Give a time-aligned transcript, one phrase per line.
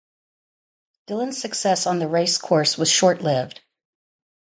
[1.05, 3.61] Dillon's success on the racecourse was short lived.